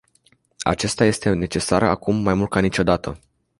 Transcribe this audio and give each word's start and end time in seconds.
Acesta 0.61 1.03
este 1.05 1.29
necesar 1.33 1.83
acum 1.83 2.15
mai 2.15 2.33
mult 2.33 2.49
ca 2.49 2.59
niciodată. 2.59 3.19